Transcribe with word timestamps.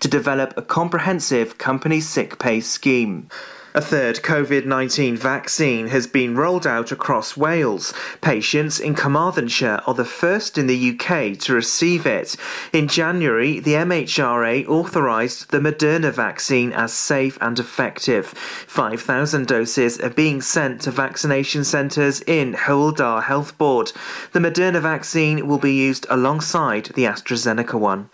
to 0.00 0.08
develop 0.08 0.54
a 0.56 0.62
comprehensive 0.62 1.58
company 1.58 2.00
sick 2.00 2.38
pay 2.38 2.60
scheme. 2.60 3.28
A 3.74 3.80
third 3.82 4.16
COVID 4.22 4.64
19 4.64 5.16
vaccine 5.16 5.86
has 5.88 6.06
been 6.06 6.34
rolled 6.34 6.66
out 6.66 6.90
across 6.90 7.36
Wales. 7.36 7.94
Patients 8.22 8.80
in 8.80 8.94
Carmarthenshire 8.94 9.82
are 9.86 9.94
the 9.94 10.04
first 10.06 10.58
in 10.58 10.66
the 10.66 10.90
UK 10.90 11.38
to 11.40 11.54
receive 11.54 12.06
it. 12.06 12.34
In 12.72 12.88
January, 12.88 13.60
the 13.60 13.74
MHRA 13.74 14.66
authorised 14.66 15.50
the 15.50 15.60
Moderna 15.60 16.10
vaccine 16.10 16.72
as 16.72 16.94
safe 16.94 17.36
and 17.40 17.58
effective. 17.58 18.26
5,000 18.28 19.46
doses 19.46 20.00
are 20.00 20.10
being 20.10 20.40
sent 20.40 20.80
to 20.80 20.90
vaccination 20.90 21.62
centres 21.62 22.20
in 22.22 22.54
Dda 22.54 23.22
Health 23.22 23.56
Board. 23.58 23.92
The 24.32 24.40
Moderna 24.40 24.80
vaccine 24.80 25.46
will 25.46 25.58
be 25.58 25.74
used 25.74 26.04
alongside 26.10 26.86
the 26.96 27.04
AstraZeneca 27.04 27.78
one. 27.78 28.08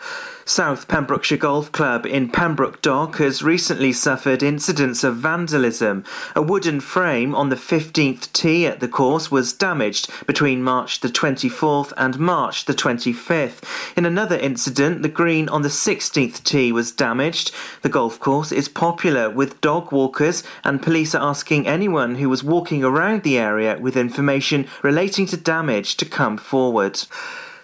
South 0.47 0.89
Pembrokeshire 0.89 1.39
Golf 1.39 1.73
Club 1.73 2.05
in 2.05 2.29
Pembroke 2.29 2.83
Dock 2.83 3.17
has 3.17 3.43
recently 3.43 3.95
suffered 3.95 4.43
incidents 4.43 5.03
of 5.03 5.17
vandalism. 5.17 6.05
A 6.37 6.43
wooden 6.43 6.81
frame 6.81 7.35
on 7.35 7.49
the 7.49 7.57
15th 7.57 8.31
tee 8.35 8.67
at 8.67 8.81
the 8.81 8.89
course 8.89 9.31
was 9.31 9.55
damaged 9.55 10.11
between 10.27 10.63
March 10.63 11.01
the 11.01 11.09
24th 11.09 11.95
and 11.97 12.19
March 12.19 12.67
the 12.67 12.75
25th. 12.75 13.63
In 13.97 14.05
another 14.05 14.37
incident, 14.37 15.01
the 15.03 15.09
green 15.09 15.49
on 15.49 15.63
the 15.63 15.71
16th 15.71 16.45
tee 16.45 16.73
was 16.73 16.93
damaged. 16.93 17.51
The 17.81 17.89
golf 17.89 18.21
course 18.21 18.53
is 18.53 18.69
popular 18.69 19.31
with 19.31 19.63
dog 19.63 19.93
walkers, 19.93 20.43
and 20.63 20.83
police 20.83 21.15
are 21.15 21.27
asking 21.27 21.67
anyone 21.67 22.17
who 22.17 22.29
was 22.29 22.45
walking 22.45 22.85
around 22.85 23.23
the 23.23 23.39
area 23.39 23.79
with 23.81 23.97
information 23.97 24.67
relating 24.83 25.25
to 25.27 25.39
damage 25.39 25.97
to 25.97 26.05
come 26.05 26.37
forward. 26.37 27.01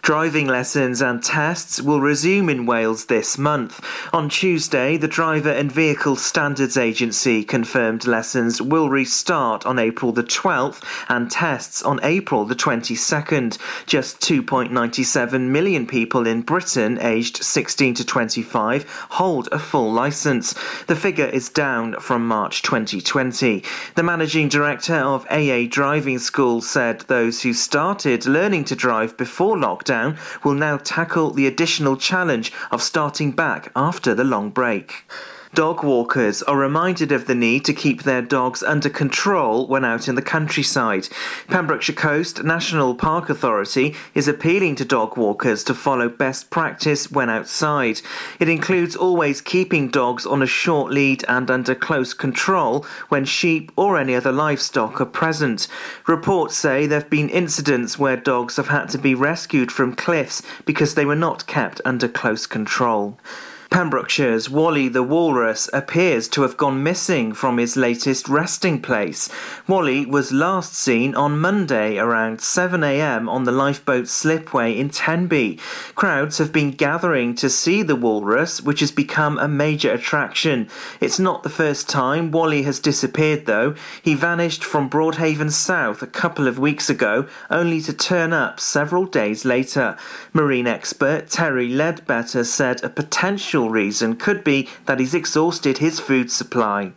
Driving 0.03 0.47
lessons 0.47 1.03
and 1.03 1.23
tests 1.23 1.81
will 1.81 2.01
resume 2.01 2.49
in 2.49 2.65
Wales 2.65 3.05
this 3.05 3.37
month. 3.37 3.85
On 4.15 4.31
Tuesday, 4.31 4.97
the 4.97 5.07
Driver 5.07 5.51
and 5.51 5.71
Vehicle 5.71 6.17
Standards 6.17 6.79
Agency 6.79 7.45
confirmed 7.45 8.07
lessons 8.07 8.63
will 8.63 8.89
restart 8.89 9.67
on 9.67 9.79
April 9.79 10.11
the 10.11 10.23
12th 10.23 10.83
and 11.11 11.31
tests 11.31 11.83
on 11.83 12.01
April 12.03 12.47
the 12.47 12.55
22nd. 12.55 13.59
Just 13.85 14.21
2.97 14.21 15.49
million 15.49 15.87
people 15.87 16.27
in 16.27 16.41
Britain 16.41 16.99
aged 17.03 17.45
16 17.45 17.95
to 17.97 18.05
25 18.05 18.91
hold 19.11 19.51
a 19.53 19.59
full 19.59 19.93
licence. 19.93 20.55
The 20.87 20.97
figure 20.97 21.27
is 21.27 21.51
down 21.51 22.01
from 22.01 22.27
March 22.27 22.63
2020. 22.63 23.63
The 23.97 24.03
managing 24.03 24.49
director 24.49 24.97
of 24.97 25.27
AA 25.31 25.67
Driving 25.69 26.19
School 26.19 26.63
said 26.63 27.03
those 27.03 27.43
who 27.43 27.53
started 27.53 28.25
learning 28.25 28.65
to 28.65 28.75
drive 28.75 29.17
before 29.19 29.57
lockdown 29.57 29.90
lockdown 29.91 30.45
will 30.45 30.55
now 30.55 30.77
tackle 30.77 31.31
the 31.31 31.47
additional 31.47 31.97
challenge 31.97 32.53
of 32.71 32.83
starting 32.83 33.33
back 33.33 33.71
after 33.75 34.15
the 34.15 34.25
long 34.25 34.51
break. 34.51 35.05
Dog 35.53 35.83
walkers 35.83 36.45
are 36.45 36.57
reminded 36.57 37.11
of 37.11 37.27
the 37.27 37.35
need 37.35 37.65
to 37.65 37.75
keep 37.75 38.05
their 38.05 38.23
dogs 38.23 38.63
under 38.63 38.89
control 38.89 39.67
when 39.67 39.85
out 39.85 40.07
in 40.07 40.15
the 40.15 40.23
countryside. 40.23 41.09
Pembrokeshire 41.49 41.97
Coast 41.97 42.45
National 42.45 42.95
Park 42.95 43.29
Authority 43.29 43.97
is 44.15 44.29
appealing 44.29 44.77
to 44.77 44.85
dog 44.85 45.17
walkers 45.17 45.65
to 45.65 45.75
follow 45.75 46.09
best 46.09 46.51
practice 46.51 47.11
when 47.11 47.29
outside. 47.29 48.01
It 48.39 48.49
includes 48.49 48.95
always 48.95 49.41
keeping 49.41 49.89
dogs 49.89 50.25
on 50.25 50.41
a 50.41 50.47
short 50.47 50.93
lead 50.93 51.25
and 51.27 51.51
under 51.51 51.75
close 51.75 52.15
control 52.15 52.87
when 53.09 53.25
sheep 53.25 53.73
or 53.75 53.99
any 53.99 54.15
other 54.15 54.31
livestock 54.31 55.01
are 55.01 55.05
present. 55.05 55.67
Reports 56.07 56.55
say 56.55 56.87
there 56.87 57.01
have 57.01 57.11
been 57.11 57.29
incidents 57.29 57.99
where 57.99 58.17
dogs 58.17 58.55
have 58.55 58.69
had 58.69 58.89
to 58.91 58.99
be 58.99 59.17
rescued 59.17 59.73
from 59.73 59.97
cliffs 59.97 60.43
because 60.65 60.95
they 60.95 61.05
were 61.05 61.17
not 61.17 61.49
kept 61.49 61.81
under 61.85 62.07
close 62.07 62.47
control. 62.47 63.19
Pembrokeshire's 63.71 64.51
Wally 64.51 64.89
the 64.89 65.05
Walrus 65.05 65.71
appears 65.73 66.27
to 66.31 66.43
have 66.43 66.57
gone 66.57 66.83
missing 66.83 67.33
from 67.33 67.59
his 67.59 67.77
latest 67.77 68.29
resting 68.29 68.83
place. 68.83 69.29
Wally 69.69 70.05
was 70.05 70.33
last 70.33 70.75
seen 70.75 71.15
on 71.15 71.39
Monday 71.39 71.97
around 71.97 72.39
7am 72.41 73.29
on 73.29 73.45
the 73.45 73.53
lifeboat 73.53 74.09
slipway 74.09 74.77
in 74.77 74.91
Tenby. 74.91 75.61
Crowds 75.95 76.39
have 76.39 76.53
been 76.53 76.73
gathering 76.73 77.33
to 77.37 77.49
see 77.49 77.85
the 77.85 77.95
walrus, 77.95 78.61
which 78.61 78.81
has 78.81 78.91
become 78.91 79.39
a 79.39 79.47
major 79.47 79.93
attraction. 79.93 80.69
It's 81.01 81.21
not 81.21 81.45
the 81.45 81.49
first 81.49 81.89
time 81.89 82.33
Wally 82.33 82.65
has 82.65 82.81
disappeared, 82.81 83.47
though. 83.47 83.77
He 84.03 84.15
vanished 84.15 84.65
from 84.65 84.91
Broadhaven 84.91 85.53
South 85.53 86.03
a 86.03 86.09
couple 86.09 86.49
of 86.49 86.59
weeks 86.59 86.91
ago, 86.91 87.29
only 87.51 87.81
to 87.83 87.93
turn 87.93 88.33
up 88.33 88.59
several 88.59 89.07
days 89.07 89.45
later. 89.45 89.97
Marine 90.33 90.67
expert 90.67 91.29
Terry 91.29 91.69
Ledbetter 91.69 92.43
said 92.43 92.83
a 92.83 92.89
potential 92.89 93.60
reason 93.69 94.17
could 94.17 94.45
be 94.45 94.69
that 94.87 95.01
he's 95.01 95.15
exhausted 95.15 95.79
his 95.79 96.01
food 96.01 96.31
supply. 96.31 96.93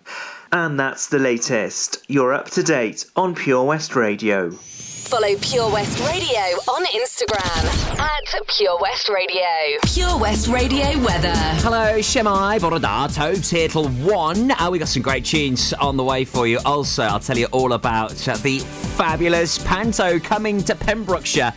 And 0.52 0.80
that's 0.80 1.08
the 1.08 1.18
latest. 1.18 2.06
You're 2.08 2.34
up 2.34 2.50
to 2.52 2.62
date 2.62 3.06
on 3.16 3.34
Pure 3.34 3.64
West 3.66 3.96
Radio. 3.96 4.52
Follow 4.52 5.36
Pure 5.42 5.72
West 5.72 6.00
Radio 6.08 6.40
on 6.72 6.86
Instagram 6.86 8.00
at 8.00 8.48
Pure 8.48 8.80
West 8.80 9.10
Radio. 9.10 9.80
Pure 9.84 10.18
West 10.20 10.48
Radio 10.48 10.98
weather. 11.04 11.34
Hello, 11.62 11.98
Shemai, 11.98 12.60
Borodar, 12.60 13.14
Tobes 13.14 13.50
here 13.50 13.68
till 13.68 13.90
one. 13.90 14.52
Uh, 14.52 14.70
we 14.72 14.80
got 14.80 14.88
some 14.88 15.02
great 15.02 15.26
tunes 15.26 15.74
on 15.74 15.98
the 15.98 16.04
way 16.04 16.24
for 16.24 16.48
you. 16.48 16.60
Also, 16.66 17.04
I'll 17.04 17.20
tell 17.20 17.38
you 17.38 17.48
all 17.48 17.74
about 17.74 18.28
uh, 18.28 18.38
the 18.38 18.60
fabulous 18.60 19.58
Panto 19.60 20.20
coming 20.20 20.64
to 20.64 20.76
Pembrokeshire 20.76 21.54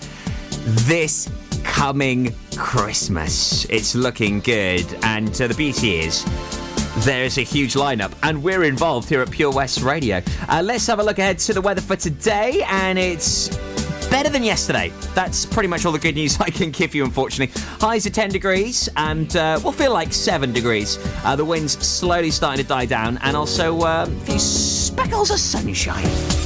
this 0.86 1.28
coming 1.66 2.34
Christmas. 2.56 3.64
It's 3.66 3.94
looking 3.94 4.40
good, 4.40 4.86
and 5.02 5.28
uh, 5.40 5.48
the 5.48 5.54
beauty 5.54 5.96
is 5.96 6.24
there's 7.04 7.36
a 7.36 7.42
huge 7.42 7.74
lineup, 7.74 8.12
and 8.22 8.42
we're 8.42 8.64
involved 8.64 9.08
here 9.08 9.20
at 9.20 9.30
Pure 9.30 9.52
West 9.52 9.82
Radio. 9.82 10.22
Uh, 10.48 10.62
let's 10.64 10.86
have 10.86 10.98
a 10.98 11.02
look 11.02 11.18
ahead 11.18 11.38
to 11.40 11.52
the 11.52 11.60
weather 11.60 11.82
for 11.82 11.96
today, 11.96 12.64
and 12.68 12.98
it's 12.98 13.48
better 14.08 14.30
than 14.30 14.42
yesterday. 14.42 14.90
That's 15.14 15.44
pretty 15.44 15.68
much 15.68 15.84
all 15.84 15.92
the 15.92 15.98
good 15.98 16.14
news 16.14 16.40
I 16.40 16.50
can 16.50 16.70
give 16.70 16.94
you, 16.94 17.04
unfortunately. 17.04 17.60
Highs 17.80 18.06
are 18.06 18.10
10 18.10 18.30
degrees, 18.30 18.88
and 18.96 19.36
uh, 19.36 19.60
we'll 19.62 19.72
feel 19.72 19.92
like 19.92 20.12
7 20.12 20.52
degrees. 20.52 20.98
Uh, 21.24 21.36
the 21.36 21.44
wind's 21.44 21.72
slowly 21.86 22.30
starting 22.30 22.62
to 22.62 22.68
die 22.68 22.86
down, 22.86 23.18
and 23.18 23.36
also 23.36 23.80
uh, 23.80 24.06
a 24.08 24.20
few 24.24 24.38
speckles 24.38 25.30
of 25.30 25.38
sunshine. 25.38 26.45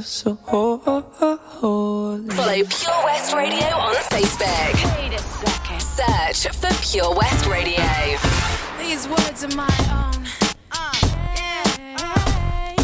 Feel 0.00 0.36
so 0.36 0.38
holy. 0.44 2.28
Follow 2.30 2.54
Pure 2.54 3.04
West 3.04 3.34
Radio 3.34 3.66
on 3.76 3.94
Facebook. 3.94 4.74
Wait 4.96 5.12
a 5.12 5.18
second. 5.18 5.80
Search 5.80 6.48
for 6.56 6.72
Pure 6.82 7.14
West 7.16 7.46
Radio. 7.46 7.84
These 8.78 9.08
words 9.08 9.44
are 9.44 9.54
my 9.56 9.76
own. 9.90 10.24
Uh, 10.72 10.94
yeah. 11.36 12.74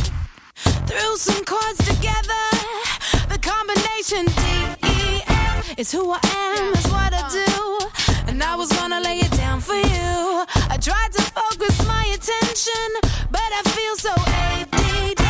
Threw 0.87 1.17
some 1.17 1.45
chords 1.45 1.79
together. 1.79 2.45
The 3.29 3.39
combination 3.41 4.27
D 4.27 4.43
E 4.85 5.23
F 5.27 5.79
is 5.79 5.93
who 5.93 6.13
I 6.13 6.21
am, 6.23 6.75
is 6.75 6.87
what 6.89 7.13
I 7.15 7.29
do. 7.31 7.79
And 8.29 8.43
I 8.43 8.57
was 8.57 8.71
gonna 8.73 9.01
lay 9.01 9.19
it 9.21 9.31
down 9.33 9.61
for 9.61 9.75
you. 9.75 10.45
I 10.69 10.77
tried 10.81 11.13
to 11.13 11.23
focus 11.23 11.87
my 11.87 12.05
attention, 12.15 12.89
but 13.31 13.41
I 13.41 13.63
feel 13.65 13.97
so 13.97 14.13
ADD. 14.17 15.26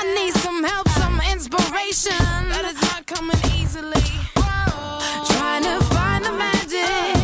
I 0.00 0.14
need 0.14 0.32
some 0.34 0.62
help, 0.62 0.88
some 0.90 1.20
inspiration. 1.32 2.12
That 2.50 2.64
is 2.70 2.80
not 2.82 3.04
coming 3.06 3.36
easily. 3.58 4.00
Trying 5.26 5.64
to 5.64 5.84
find 5.86 6.24
the 6.24 6.30
magic, 6.30 7.17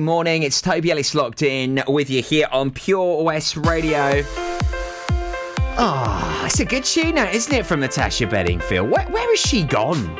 Morning. 0.00 0.42
It's 0.42 0.62
Toby 0.62 0.90
Ellis 0.90 1.14
locked 1.14 1.42
in 1.42 1.82
with 1.86 2.08
you 2.08 2.22
here 2.22 2.46
on 2.50 2.70
Pure 2.70 3.22
West 3.22 3.56
Radio. 3.56 4.24
Ah, 5.82 6.42
oh, 6.42 6.46
it's 6.46 6.60
a 6.60 6.64
good 6.64 6.84
tune 6.84 7.18
isn't 7.18 7.52
it, 7.52 7.66
from 7.66 7.80
Natasha 7.80 8.26
Bedingfield? 8.26 8.90
Where, 8.90 9.06
where 9.08 9.28
has 9.28 9.38
she 9.38 9.62
gone? 9.62 10.18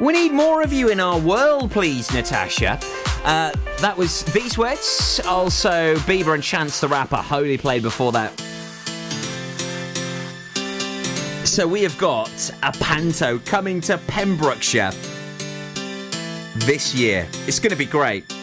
We 0.00 0.12
need 0.12 0.32
more 0.32 0.62
of 0.62 0.72
you 0.72 0.90
in 0.90 1.00
our 1.00 1.18
world, 1.18 1.72
please, 1.72 2.12
Natasha. 2.12 2.78
Uh, 3.24 3.52
that 3.80 3.96
was 3.96 4.22
these 4.26 4.56
words. 4.56 5.20
Also, 5.26 5.96
Bieber 5.96 6.34
and 6.34 6.42
Chance 6.42 6.80
the 6.80 6.88
Rapper, 6.88 7.16
Holy 7.16 7.58
played 7.58 7.82
before 7.82 8.12
that. 8.12 8.32
So 11.44 11.66
we 11.66 11.82
have 11.82 11.96
got 11.98 12.50
a 12.62 12.72
panto 12.72 13.38
coming 13.40 13.80
to 13.82 13.98
Pembrokeshire 13.98 14.92
this 16.54 16.94
year. 16.94 17.26
It's 17.46 17.58
going 17.58 17.70
to 17.70 17.76
be 17.76 17.86
great. 17.86 18.35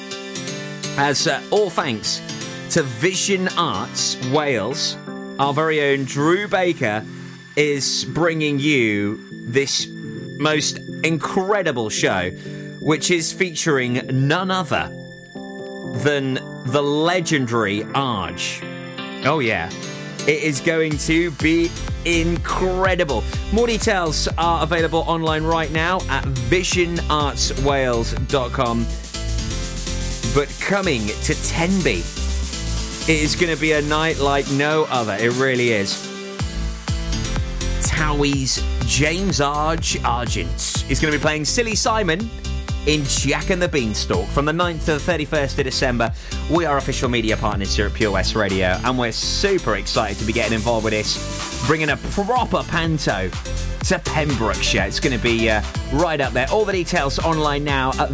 As 0.97 1.25
uh, 1.25 1.41
all 1.49 1.71
thanks 1.71 2.21
to 2.69 2.83
Vision 2.83 3.47
Arts 3.57 4.15
Wales, 4.27 4.95
our 5.39 5.51
very 5.51 5.81
own 5.81 6.05
Drew 6.05 6.47
Baker 6.47 7.03
is 7.55 8.05
bringing 8.05 8.59
you 8.59 9.17
this 9.47 9.87
most 10.37 10.77
incredible 11.03 11.89
show, 11.89 12.29
which 12.79 13.09
is 13.09 13.33
featuring 13.33 14.01
none 14.27 14.51
other 14.51 14.87
than 16.03 16.35
the 16.67 16.83
legendary 16.83 17.81
Arg. 17.95 18.39
Oh, 19.25 19.39
yeah. 19.39 19.71
It 20.27 20.43
is 20.43 20.61
going 20.61 20.99
to 20.99 21.31
be 21.31 21.71
incredible. 22.05 23.23
More 23.51 23.65
details 23.65 24.27
are 24.37 24.61
available 24.61 25.05
online 25.07 25.43
right 25.43 25.71
now 25.71 26.01
at 26.07 26.23
visionartswales.com. 26.23 29.02
But 30.33 30.49
coming 30.59 31.05
to 31.05 31.35
Tenby, 31.43 31.99
it 31.99 33.21
is 33.21 33.35
going 33.35 33.53
to 33.53 33.61
be 33.61 33.73
a 33.73 33.81
night 33.83 34.17
like 34.17 34.49
no 34.51 34.85
other. 34.89 35.13
It 35.13 35.31
really 35.37 35.69
is. 35.69 36.01
Towie's 37.83 38.63
James 38.87 39.41
Arg 39.41 39.85
Argent 40.03 40.85
is 40.89 40.99
going 40.99 41.11
to 41.11 41.19
be 41.19 41.21
playing 41.21 41.45
Silly 41.45 41.75
Simon 41.75 42.27
in 42.87 43.03
Jack 43.05 43.51
and 43.51 43.61
the 43.61 43.67
Beanstalk 43.67 44.27
from 44.29 44.45
the 44.45 44.51
9th 44.51 44.85
to 44.85 44.93
the 44.93 45.11
31st 45.11 45.59
of 45.59 45.65
December. 45.65 46.11
We 46.49 46.65
are 46.65 46.77
official 46.77 47.09
media 47.09 47.37
partners 47.37 47.75
here 47.75 47.85
at 47.85 47.93
Pure 47.93 48.11
West 48.11 48.33
Radio, 48.33 48.79
and 48.83 48.97
we're 48.97 49.11
super 49.11 49.75
excited 49.75 50.17
to 50.17 50.25
be 50.25 50.33
getting 50.33 50.53
involved 50.53 50.83
with 50.83 50.93
this, 50.93 51.65
bringing 51.67 51.89
a 51.89 51.97
proper 51.97 52.63
panto 52.63 53.29
to 53.85 53.99
Pembrokeshire. 53.99 54.85
It's 54.85 54.99
going 54.99 55.15
to 55.15 55.23
be 55.23 55.49
uh, 55.49 55.61
right 55.93 56.19
up 56.19 56.33
there. 56.33 56.47
All 56.49 56.65
the 56.65 56.73
details 56.73 57.19
online 57.19 57.63
now 57.63 57.91
at 57.99 58.09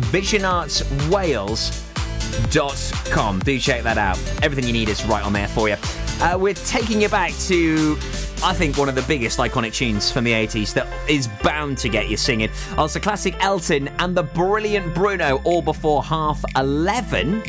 visionartswales.com. 2.30 3.40
Do 3.40 3.60
check 3.60 3.84
that 3.84 3.98
out. 3.98 4.18
Everything 4.42 4.66
you 4.66 4.74
need 4.74 4.90
is 4.90 5.06
right 5.06 5.24
on 5.24 5.34
there 5.34 5.48
for 5.48 5.70
you. 5.70 5.76
Uh, 6.22 6.38
we're 6.40 6.54
taking 6.54 7.02
you 7.02 7.10
back 7.10 7.34
to 7.48 7.98
I 8.42 8.54
think 8.54 8.78
one 8.78 8.88
of 8.88 8.96
the 8.96 9.02
biggest 9.02 9.38
iconic 9.38 9.74
tunes 9.74 10.10
from 10.10 10.24
the 10.24 10.32
80s 10.32 10.74
that 10.74 10.88
is 11.10 11.28
bound 11.44 11.78
to 11.80 11.90
get 11.90 12.10
you 12.10 12.16
singing. 12.16 12.50
Also, 12.78 12.98
classic 12.98 13.36
Elton 13.44 13.90
and 14.00 14.16
the 14.16 14.24
brilliant 14.24 14.94
Bruno, 14.94 15.42
all 15.44 15.62
before 15.62 16.02
half 16.02 16.42
11 16.56 17.44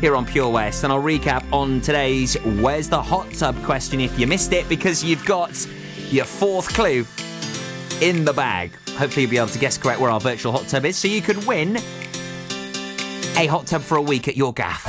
here 0.00 0.14
on 0.14 0.24
Pure 0.24 0.50
West. 0.50 0.84
And 0.84 0.92
I'll 0.92 1.02
recap 1.02 1.44
on 1.52 1.80
today's 1.80 2.36
Where's 2.44 2.88
the 2.88 3.02
Hot 3.02 3.32
Tub 3.32 3.60
question 3.64 4.00
if 4.00 4.16
you 4.16 4.28
missed 4.28 4.52
it, 4.52 4.68
because 4.68 5.02
you've 5.02 5.24
got 5.24 5.66
your 6.08 6.24
fourth 6.24 6.72
clue 6.72 7.04
in 8.00 8.24
the 8.24 8.32
bag. 8.32 8.70
Hopefully, 8.90 9.22
you'll 9.22 9.30
be 9.30 9.38
able 9.38 9.48
to 9.48 9.58
guess 9.58 9.76
correct 9.76 10.00
where 10.00 10.10
our 10.10 10.20
virtual 10.20 10.52
hot 10.52 10.68
tub 10.68 10.84
is 10.84 10.96
so 10.96 11.08
you 11.08 11.20
could 11.20 11.44
win 11.46 11.78
a 13.38 13.46
hot 13.46 13.68
tub 13.68 13.82
for 13.82 13.96
a 13.96 14.02
week 14.02 14.26
at 14.26 14.36
your 14.36 14.52
gaff. 14.52 14.82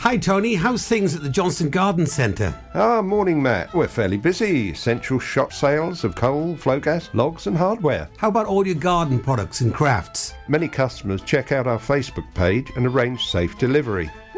Hi, 0.00 0.16
Tony. 0.16 0.54
How's 0.54 0.86
things 0.86 1.14
at 1.14 1.22
the 1.22 1.28
Johnson 1.28 1.68
Garden 1.68 2.06
Centre? 2.06 2.54
Ah, 2.72 3.02
morning, 3.02 3.42
Matt. 3.42 3.74
We're 3.74 3.88
fairly 3.88 4.16
busy. 4.16 4.72
Central 4.72 5.20
shop 5.20 5.52
sales 5.52 6.02
of 6.02 6.14
coal, 6.14 6.56
Flogas, 6.56 7.12
logs, 7.12 7.46
and 7.46 7.54
hardware. 7.54 8.08
How 8.16 8.28
about 8.28 8.46
all 8.46 8.66
your 8.66 8.76
garden 8.76 9.20
products 9.20 9.60
and 9.60 9.74
crafts? 9.74 10.32
Many 10.48 10.66
customers 10.66 11.20
check 11.20 11.52
out 11.52 11.66
our 11.66 11.78
Facebook 11.78 12.24
page 12.34 12.72
and 12.74 12.86
arrange 12.86 13.26
safe 13.26 13.58
delivery. 13.58 14.10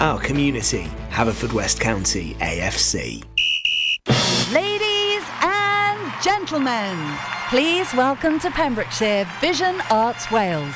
our 0.00 0.18
community. 0.20 0.88
Haverfordwest 1.10 1.80
County 1.80 2.34
AFC. 2.40 3.22
Ladies 4.52 5.24
and 5.42 6.12
gentlemen, 6.22 6.96
please 7.48 7.92
welcome 7.94 8.38
to 8.40 8.50
Pembrokeshire 8.50 9.26
Vision 9.40 9.80
Arts 9.90 10.30
Wales, 10.30 10.74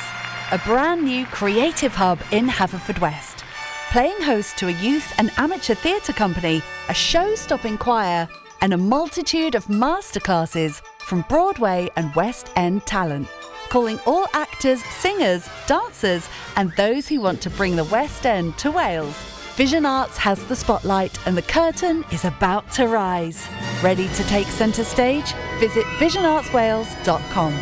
a 0.52 0.58
brand 0.58 1.04
new 1.04 1.26
creative 1.26 1.94
hub 1.94 2.18
in 2.32 2.46
Haverfordwest. 2.48 3.44
Playing 3.92 4.20
host 4.22 4.56
to 4.58 4.68
a 4.68 4.72
youth 4.72 5.12
and 5.18 5.30
amateur 5.36 5.74
theatre 5.74 6.12
company, 6.12 6.62
a 6.88 6.94
show 6.94 7.34
stopping 7.34 7.76
choir, 7.76 8.28
and 8.60 8.72
a 8.72 8.76
multitude 8.76 9.54
of 9.54 9.66
masterclasses 9.66 10.80
from 11.00 11.24
Broadway 11.28 11.90
and 11.96 12.14
West 12.14 12.52
End 12.56 12.86
talent. 12.86 13.26
Calling 13.70 14.00
all 14.04 14.26
actors, 14.32 14.82
singers, 14.86 15.48
dancers, 15.68 16.28
and 16.56 16.72
those 16.72 17.06
who 17.06 17.20
want 17.20 17.40
to 17.42 17.50
bring 17.50 17.76
the 17.76 17.84
West 17.84 18.26
End 18.26 18.58
to 18.58 18.72
Wales. 18.72 19.14
Vision 19.54 19.86
Arts 19.86 20.16
has 20.16 20.44
the 20.46 20.56
spotlight 20.56 21.24
and 21.24 21.36
the 21.36 21.42
curtain 21.42 22.04
is 22.10 22.24
about 22.24 22.68
to 22.72 22.88
rise. 22.88 23.46
Ready 23.80 24.08
to 24.08 24.24
take 24.24 24.48
centre 24.48 24.82
stage? 24.82 25.34
Visit 25.60 25.84
visionartswales.com. 26.00 27.52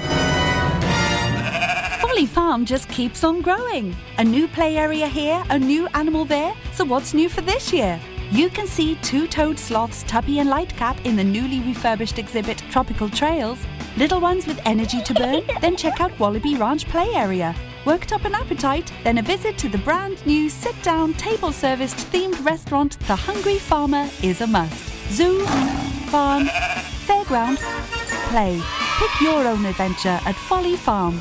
Folly 2.01 2.25
Farm 2.25 2.65
just 2.65 2.89
keeps 2.89 3.23
on 3.23 3.43
growing. 3.43 3.95
A 4.17 4.25
new 4.25 4.49
play 4.49 4.79
area 4.79 5.09
here, 5.09 5.45
a 5.51 5.59
new 5.59 5.89
animal 5.89 6.25
there. 6.25 6.55
So 6.73 6.87
what's 6.87 7.13
new 7.13 7.29
for 7.29 7.43
this 7.43 7.71
year? 7.71 8.01
You 8.31 8.49
can 8.49 8.67
see 8.67 8.95
two-toed 9.03 9.59
sloths 9.59 10.05
Tubby 10.05 10.39
and 10.39 10.49
Lightcap 10.49 11.05
in 11.05 11.17
the 11.17 11.25
newly 11.25 11.61
refurbished 11.61 12.19
exhibit 12.19 12.57
Tropical 12.71 13.11
Trails. 13.11 13.59
Little 13.99 14.21
ones 14.21 14.47
with 14.47 14.61
energy 14.65 15.03
to 15.03 15.13
burn? 15.13 15.43
then 15.61 15.75
check 15.75 16.01
out 16.01 16.17
Wallaby 16.21 16.55
Ranch 16.55 16.87
Play 16.87 17.13
Area. 17.15 17.53
Worked 17.85 18.13
up 18.13 18.25
an 18.25 18.33
appetite? 18.33 18.93
Then 19.03 19.19
a 19.19 19.23
visit 19.23 19.59
to 19.59 19.69
the 19.69 19.79
brand 19.79 20.25
new 20.25 20.49
sit 20.49 20.81
down, 20.85 21.15
table 21.15 21.51
serviced 21.51 21.97
themed 22.13 22.45
restaurant 22.47 22.97
The 23.09 23.17
Hungry 23.17 23.59
Farmer 23.59 24.09
is 24.23 24.41
a 24.41 24.47
must. 24.47 24.85
Zoo, 25.11 25.45
farm, 26.11 26.47
fairground, 27.09 27.59
play. 28.31 28.63
Pick 28.99 29.21
your 29.21 29.45
own 29.49 29.67
adventure 29.67 30.21
at 30.25 30.37
Folly 30.37 30.77
Farm. 30.77 31.19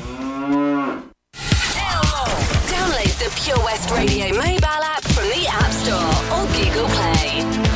Download 2.68 3.18
the 3.18 3.40
Pure 3.42 3.58
West 3.64 3.90
Radio 3.90 4.28
mobile 4.36 4.84
app 4.84 5.02
from 5.02 5.24
the 5.24 5.48
App 5.48 5.72
Store 5.72 6.14
or 6.32 6.46
Google 6.54 6.86
Play. 6.94 7.67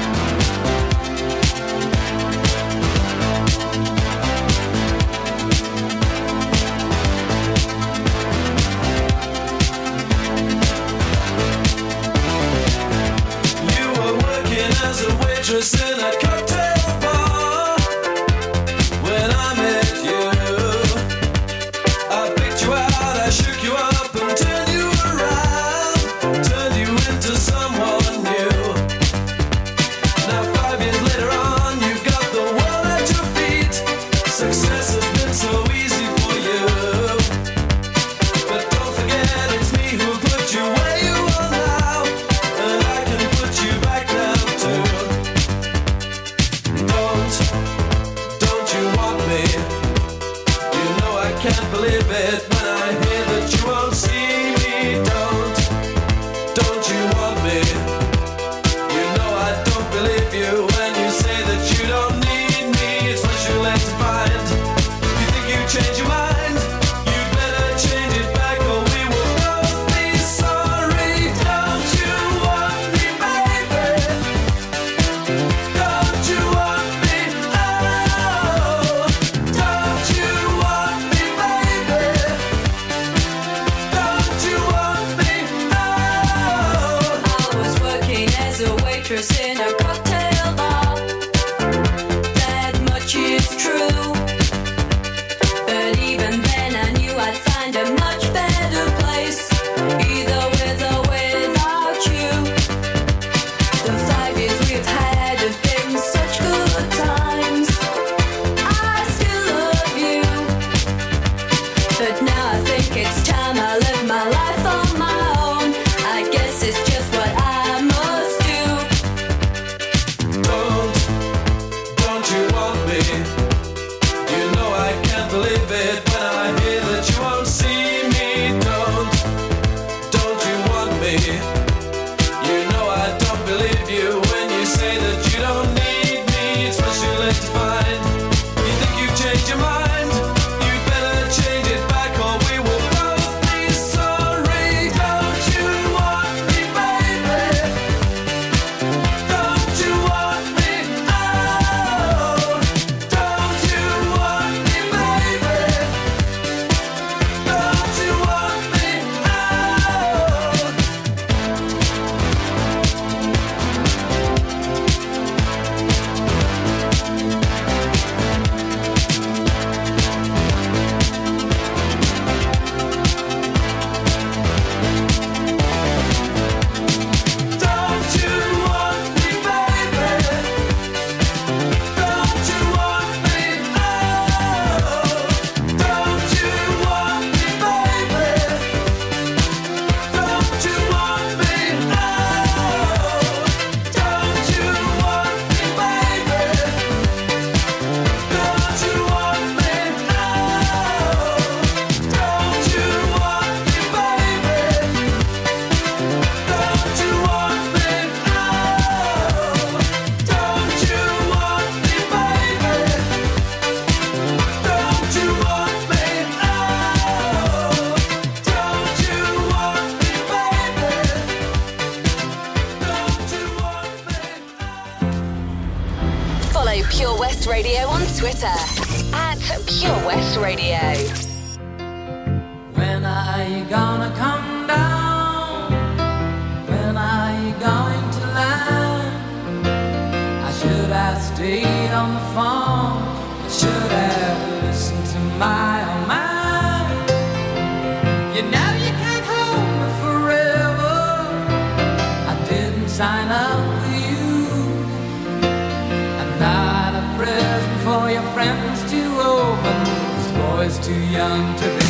Too 260.92 261.00
young 261.06 261.56
to 261.56 261.76
be 261.76 261.81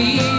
me 0.00 0.29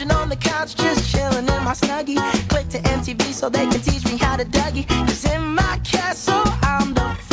lounging 0.00 0.16
on 0.16 0.28
the 0.28 0.36
couch, 0.36 0.74
just 0.76 1.10
chilling 1.10 1.46
in 1.46 1.64
my 1.64 1.72
snuggie. 1.72 2.16
Click 2.48 2.68
to 2.68 2.78
MTV 2.78 3.32
so 3.32 3.48
they 3.48 3.66
can 3.66 3.80
teach 3.80 4.04
me 4.06 4.16
how 4.16 4.36
to 4.36 4.44
Dougie. 4.44 4.86
Cause 4.88 5.24
in 5.24 5.54
my 5.54 5.80
castle, 5.84 6.42
I'm 6.62 6.94
the 6.94 7.29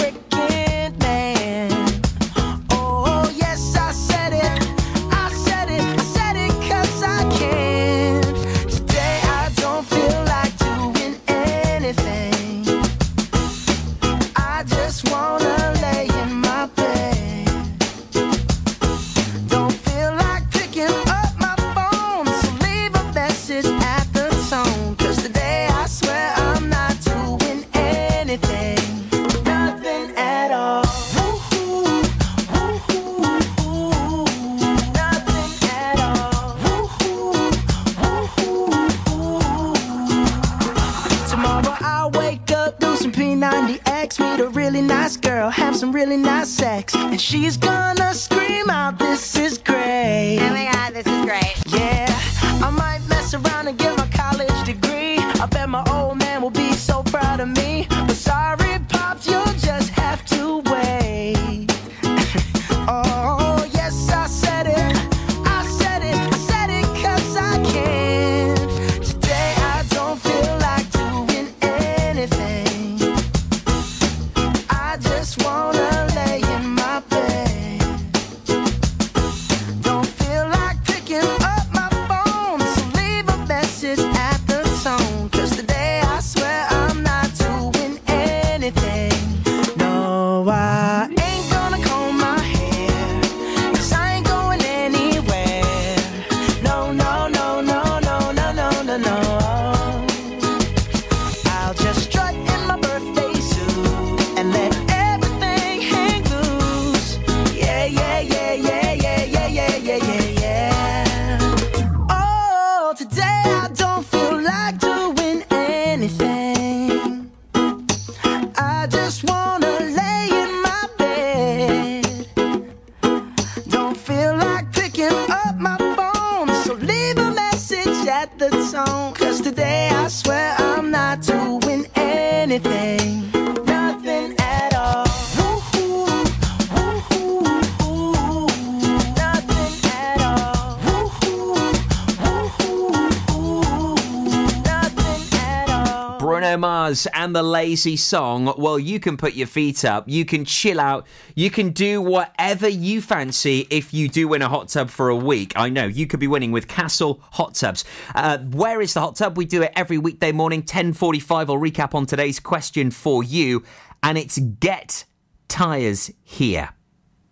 lazy 147.68 147.98
song, 147.98 148.54
well, 148.58 148.80
you 148.80 148.98
can 148.98 149.18
put 149.18 149.34
your 149.34 149.46
feet 149.46 149.84
up, 149.84 150.08
you 150.08 150.24
can 150.24 150.46
chill 150.46 150.80
out, 150.80 151.06
you 151.36 151.50
can 151.50 151.72
do 151.72 152.02
whatever 152.02 152.66
you 152.66 153.02
fancy 153.02 153.68
if 153.70 153.94
you 153.94 154.08
do 154.08 154.26
win 154.30 154.42
a 154.42 154.48
hot 154.48 154.70
tub 154.70 154.90
for 154.90 155.10
a 155.10 155.16
week. 155.18 155.52
I 155.58 155.68
know 155.68 155.86
you 155.86 156.08
could 156.08 156.22
be 156.22 156.28
winning 156.28 156.54
with 156.54 156.70
Castle 156.70 157.20
Hot 157.34 157.56
Tubs. 157.56 157.84
Uh, 158.16 158.38
where 158.38 158.80
is 158.80 158.94
the 158.94 159.02
hot 159.02 159.18
tub? 159.18 159.36
We 159.36 159.44
do 159.44 159.64
it 159.64 159.74
every 159.76 159.98
weekday 159.98 160.32
morning, 160.32 160.64
10:45. 160.64 161.50
I'll 161.50 161.58
recap 161.58 161.94
on 161.94 162.06
today's 162.06 162.40
question 162.40 162.90
for 162.90 163.22
you, 163.22 163.64
and 164.02 164.18
it's 164.18 164.38
get 164.38 165.04
tires 165.50 166.10
here. 166.24 166.70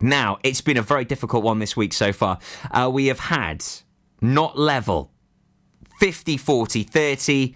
Now, 0.02 0.36
it's 0.42 0.60
been 0.60 0.76
a 0.76 0.82
very 0.82 1.06
difficult 1.06 1.44
one 1.44 1.60
this 1.60 1.78
week 1.78 1.94
so 1.94 2.12
far. 2.12 2.40
Uh, 2.70 2.90
we 2.92 3.06
have 3.06 3.20
had 3.20 3.64
not 4.20 4.58
level 4.58 5.12
50 5.98 6.36
40 6.36 6.82
30 6.82 7.54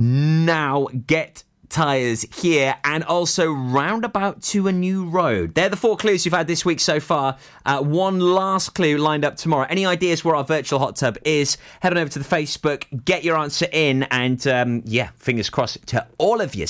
now 0.00 0.88
get 1.06 1.44
tyres 1.70 2.22
here 2.34 2.76
and 2.84 3.04
also 3.04 3.50
roundabout 3.50 4.42
to 4.42 4.68
a 4.68 4.72
new 4.72 5.04
road. 5.08 5.54
They're 5.54 5.68
the 5.68 5.76
four 5.76 5.96
clues 5.96 6.24
you've 6.24 6.34
had 6.34 6.46
this 6.46 6.64
week 6.64 6.80
so 6.80 7.00
far. 7.00 7.38
Uh, 7.64 7.80
one 7.80 8.20
last 8.20 8.74
clue 8.74 8.98
lined 8.98 9.24
up 9.24 9.36
tomorrow. 9.36 9.66
Any 9.70 9.86
ideas 9.86 10.24
where 10.24 10.34
our 10.34 10.44
virtual 10.44 10.78
hot 10.78 10.96
tub 10.96 11.16
is? 11.24 11.56
Head 11.80 11.92
on 11.92 11.98
over 11.98 12.10
to 12.10 12.18
the 12.18 12.24
Facebook, 12.24 12.84
get 13.04 13.24
your 13.24 13.38
answer 13.38 13.66
in, 13.72 14.02
and 14.04 14.46
um, 14.46 14.82
yeah, 14.84 15.10
fingers 15.16 15.48
crossed 15.48 15.86
to 15.88 16.06
all 16.18 16.40
of 16.40 16.54
you. 16.54 16.66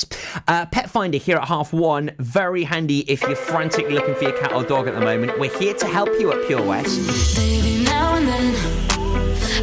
Uh, 0.46 0.66
Pet 0.66 0.90
Finder 0.90 1.18
here 1.18 1.36
at 1.36 1.48
half 1.48 1.72
one. 1.72 2.12
Very 2.18 2.64
handy 2.64 3.00
if 3.10 3.22
you're 3.22 3.34
frantically 3.34 3.94
looking 3.94 4.14
for 4.14 4.24
your 4.24 4.38
cat 4.38 4.52
or 4.52 4.62
dog 4.62 4.86
at 4.86 4.94
the 4.94 5.00
moment. 5.00 5.38
We're 5.38 5.56
here 5.58 5.74
to 5.74 5.86
help 5.86 6.10
you 6.20 6.32
at 6.32 6.46
Pure 6.46 6.62
West. 6.62 7.36
Baby, 7.36 7.84
now 7.84 8.16
and 8.16 8.28
then, 8.28 8.54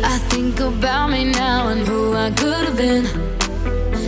I 0.03 0.17
think 0.29 0.59
about 0.59 1.09
me 1.09 1.25
now 1.25 1.69
and 1.69 1.87
who 1.87 2.13
I 2.13 2.31
could 2.31 2.67
have 2.67 2.77
been. 2.77 3.36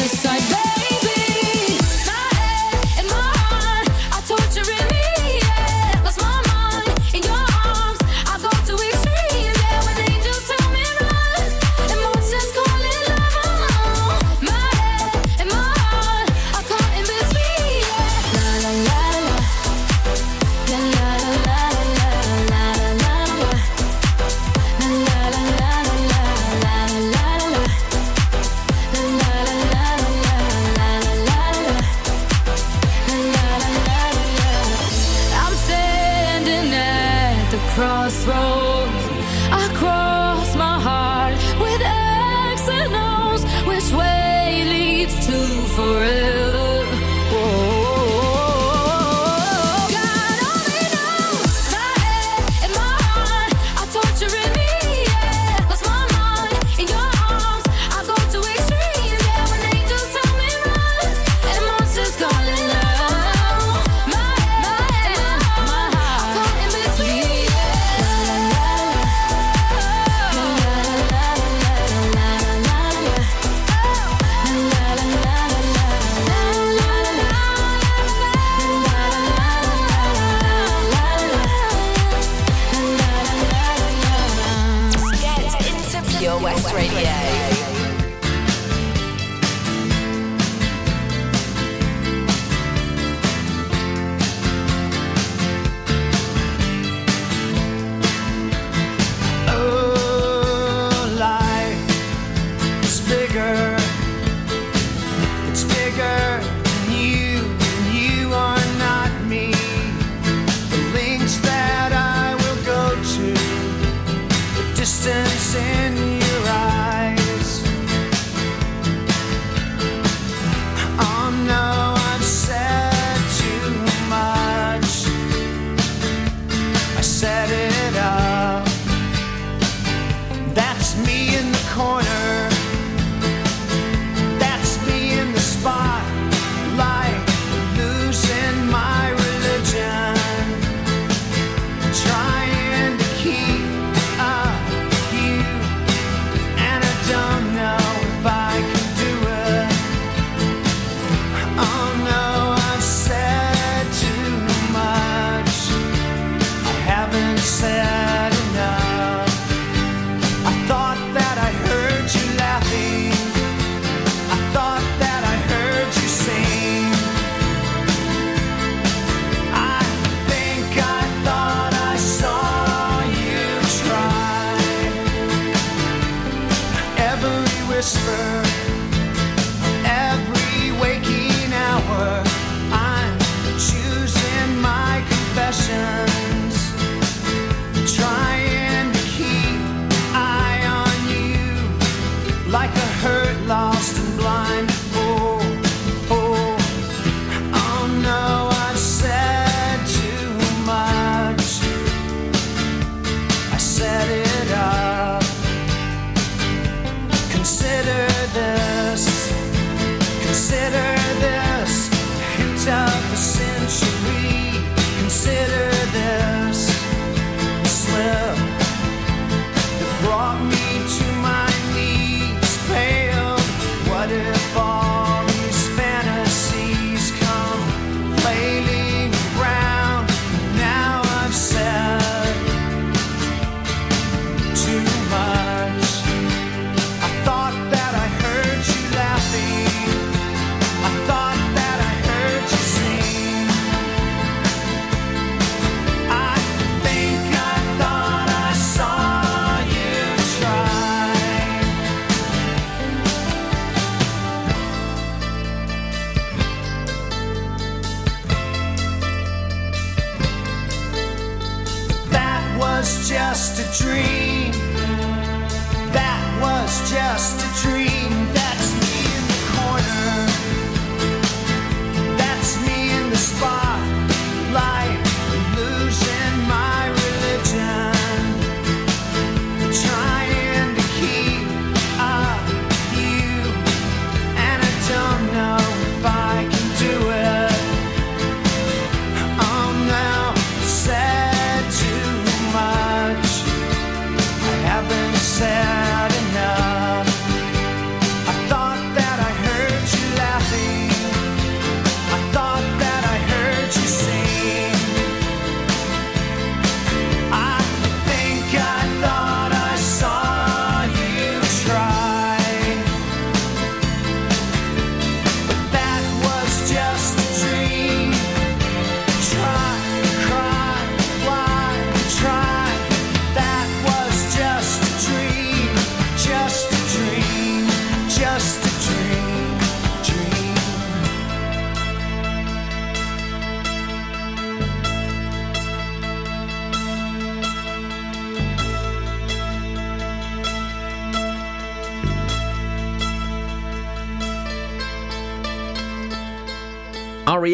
decide 0.00 0.49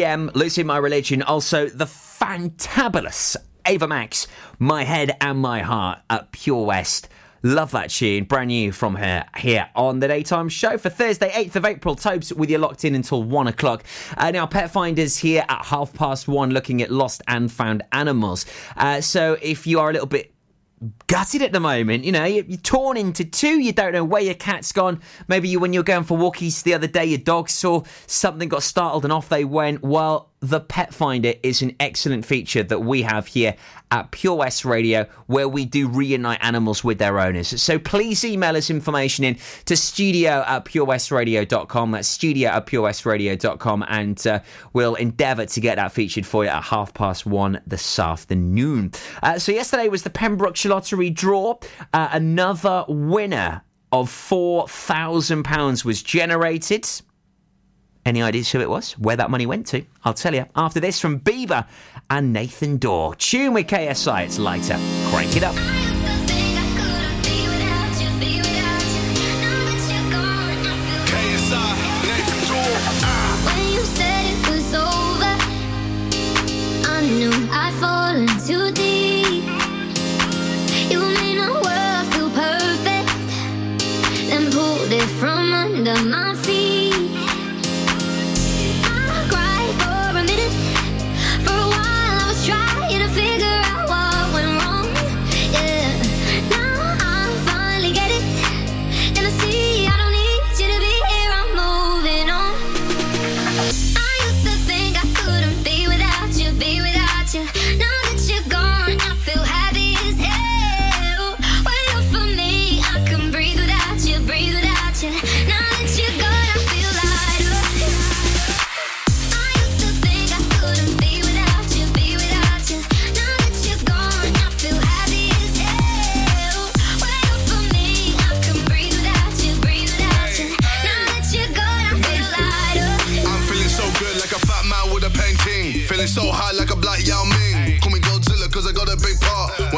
REM, 0.07 0.31
Losing 0.35 0.65
My 0.65 0.77
Religion. 0.77 1.21
Also, 1.21 1.67
the 1.67 1.83
fantabulous 1.83 3.35
Ava 3.65 3.89
Max, 3.89 4.25
My 4.57 4.85
Head 4.85 5.17
and 5.19 5.37
My 5.37 5.59
Heart 5.59 5.99
at 6.09 6.31
Pure 6.31 6.65
West. 6.65 7.09
Love 7.43 7.71
that 7.71 7.89
tune, 7.89 8.23
brand 8.23 8.47
new 8.47 8.71
from 8.71 8.95
her 8.95 9.25
here 9.35 9.69
on 9.75 9.99
the 9.99 10.07
daytime 10.07 10.47
show 10.47 10.77
for 10.77 10.89
Thursday, 10.89 11.29
8th 11.29 11.57
of 11.57 11.65
April. 11.65 11.95
Tobes 11.95 12.33
with 12.33 12.49
you 12.49 12.57
locked 12.57 12.85
in 12.85 12.95
until 12.95 13.21
one 13.21 13.47
o'clock. 13.47 13.83
Uh, 14.15 14.31
now, 14.31 14.47
Pet 14.47 14.71
Finders 14.71 15.17
here 15.17 15.43
at 15.49 15.65
half 15.65 15.93
past 15.93 16.29
one 16.29 16.51
looking 16.51 16.81
at 16.81 16.89
lost 16.89 17.21
and 17.27 17.51
found 17.51 17.83
animals. 17.91 18.45
Uh, 18.77 19.01
so, 19.01 19.37
if 19.41 19.67
you 19.67 19.77
are 19.81 19.89
a 19.89 19.93
little 19.93 20.07
bit 20.07 20.33
gutted 21.07 21.41
at 21.41 21.51
the 21.51 21.59
moment. 21.59 22.03
You 22.03 22.11
know, 22.11 22.25
you're 22.25 22.57
torn 22.57 22.97
into 22.97 23.25
two. 23.25 23.59
You 23.59 23.71
don't 23.71 23.93
know 23.93 24.03
where 24.03 24.21
your 24.21 24.35
cat's 24.35 24.71
gone. 24.71 25.01
Maybe 25.27 25.49
you, 25.49 25.59
when 25.59 25.73
you 25.73 25.79
were 25.79 25.85
going 25.85 26.03
for 26.03 26.17
walkies 26.17 26.63
the 26.63 26.73
other 26.73 26.87
day, 26.87 27.05
your 27.05 27.17
dog 27.17 27.49
saw 27.49 27.83
something, 28.05 28.49
got 28.49 28.63
startled, 28.63 29.03
and 29.03 29.11
off 29.11 29.29
they 29.29 29.45
went. 29.45 29.81
Well, 29.83 30.29
the 30.39 30.59
Pet 30.59 30.93
Finder 30.93 31.33
is 31.41 31.61
an 31.61 31.75
excellent 31.79 32.25
feature 32.25 32.61
that 32.61 32.79
we 32.79 33.01
have 33.01 33.27
here 33.27 33.55
at 33.89 34.11
Pure 34.11 34.35
West 34.35 34.65
Radio, 34.65 35.07
where 35.25 35.47
we 35.47 35.65
do 35.65 35.87
reunite 35.87 36.39
animals 36.43 36.83
with 36.83 36.99
their 36.99 37.19
owners. 37.19 37.61
So 37.61 37.79
please 37.79 38.23
email 38.23 38.55
us 38.55 38.69
information 38.69 39.23
in 39.23 39.37
to 39.65 39.75
studio 39.75 40.43
at 40.45 40.65
purewestradio.com. 40.65 41.91
That's 41.91 42.07
studio 42.07 42.49
at 42.49 42.67
purewestradio.com, 42.67 43.85
and 43.87 44.27
uh, 44.27 44.39
we'll 44.73 44.95
endeavour 44.95 45.45
to 45.47 45.59
get 45.59 45.75
that 45.75 45.91
featured 45.91 46.25
for 46.25 46.43
you 46.43 46.49
at 46.49 46.63
half 46.63 46.93
past 46.93 47.25
one 47.25 47.61
this 47.65 47.97
afternoon. 47.97 48.91
Uh, 49.23 49.39
so 49.39 49.51
yesterday 49.51 49.87
was 49.87 50.03
the 50.03 50.09
Pembrokeshire 50.09 50.71
Lottery 50.71 51.09
draw. 51.09 51.57
Uh, 51.93 52.09
another 52.11 52.85
winner 52.87 53.63
of 53.91 54.09
£4,000 54.09 55.85
was 55.85 56.03
generated. 56.03 56.87
Any 58.07 58.21
ideas 58.21 58.49
who 58.53 58.61
it 58.61 58.69
was? 58.69 58.93
Where 58.93 59.17
that 59.17 59.29
money 59.29 59.45
went 59.45 59.67
to? 59.67 59.83
I'll 60.05 60.13
tell 60.13 60.33
you 60.33 60.45
after 60.55 60.79
this 60.79 60.97
from 60.97 61.19
Bieber 61.19 61.67
and 62.09 62.31
Nathan 62.31 62.77
Dawe. 62.77 63.11
Tune 63.17 63.53
with 63.53 63.67
KSI, 63.67 64.23
it's 64.23 64.39
lighter. 64.39 64.77
Crank 65.09 65.35
it 65.35 65.43
up. 65.43 65.53
KSI, 71.05 71.75
Nathan 72.07 72.47
Dawe. 72.47 72.79
When 73.45 73.73
you 73.73 73.81
said 73.81 74.17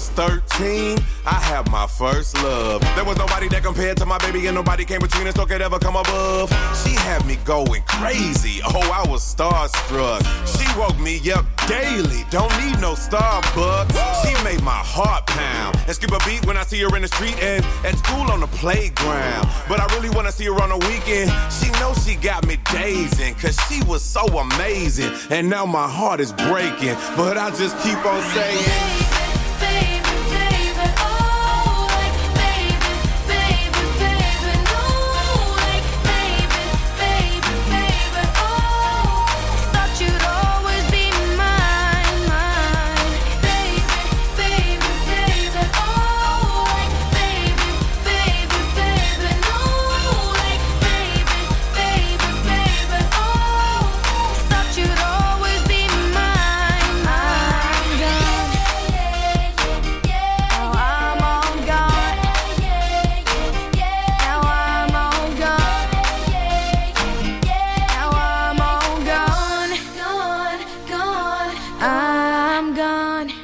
18, 0.00 0.98
I 1.26 1.34
had 1.34 1.70
my 1.70 1.86
first 1.86 2.34
love. 2.42 2.80
There 2.94 3.04
was 3.04 3.18
nobody 3.18 3.48
that 3.48 3.62
compared 3.62 3.98
to 3.98 4.06
my 4.06 4.18
baby, 4.18 4.46
and 4.46 4.54
nobody 4.54 4.84
came 4.84 5.00
between 5.00 5.26
us 5.26 5.38
or 5.38 5.46
could 5.46 5.60
ever 5.60 5.78
come 5.78 5.96
above. 5.96 6.48
She 6.82 6.94
had 6.94 7.26
me 7.26 7.36
going 7.44 7.82
crazy. 7.86 8.60
Oh, 8.64 8.90
I 8.90 9.08
was 9.10 9.22
starstruck. 9.22 10.22
She 10.56 10.66
woke 10.78 10.98
me 10.98 11.20
up 11.30 11.44
daily. 11.66 12.24
Don't 12.30 12.52
need 12.64 12.80
no 12.80 12.94
Starbucks. 12.94 13.92
She 14.24 14.32
made 14.42 14.62
my 14.62 14.80
heart 14.94 15.26
pound 15.26 15.76
and 15.86 15.94
skip 15.94 16.12
a 16.12 16.18
beat 16.24 16.46
when 16.46 16.56
I 16.56 16.62
see 16.62 16.80
her 16.80 16.96
in 16.96 17.02
the 17.02 17.08
street 17.08 17.36
and 17.42 17.64
at 17.84 17.98
school 17.98 18.30
on 18.30 18.40
the 18.40 18.46
playground. 18.48 19.48
But 19.68 19.80
I 19.80 19.86
really 19.94 20.10
wanna 20.10 20.32
see 20.32 20.46
her 20.46 20.62
on 20.62 20.70
the 20.70 20.78
weekend. 20.88 21.30
She 21.52 21.70
knows 21.80 22.02
she 22.06 22.16
got 22.16 22.46
me 22.46 22.56
dazing, 22.72 23.34
cause 23.34 23.58
she 23.68 23.82
was 23.84 24.02
so 24.02 24.24
amazing. 24.38 25.12
And 25.30 25.50
now 25.50 25.66
my 25.66 25.88
heart 25.88 26.20
is 26.20 26.32
breaking, 26.32 26.96
but 27.16 27.36
I 27.36 27.50
just 27.50 27.76
keep 27.82 27.98
on 28.06 28.22
saying. 28.32 29.09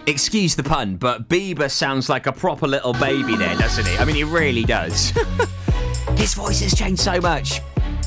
Excuse 0.08 0.54
the 0.54 0.62
pun, 0.62 0.94
but 0.96 1.28
Bieber 1.28 1.68
sounds 1.68 2.08
like 2.08 2.28
a 2.28 2.32
proper 2.32 2.68
little 2.68 2.92
baby 2.92 3.34
there, 3.36 3.56
doesn't 3.56 3.88
he? 3.88 3.96
I 3.96 4.04
mean, 4.04 4.14
he 4.14 4.22
really 4.22 4.62
does. 4.62 5.10
His 6.16 6.32
voice 6.32 6.60
has 6.60 6.74
changed 6.74 7.02
so 7.02 7.20
much. 7.20 7.60